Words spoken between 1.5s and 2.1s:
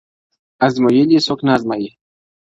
ازمايي٫